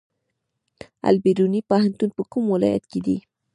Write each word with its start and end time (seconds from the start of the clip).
البیروني 1.09 1.61
پوهنتون 1.69 2.09
په 2.17 2.23
کوم 2.31 2.45
ولایت 2.53 2.83
کې 2.91 2.99
دی؟ 3.05 3.17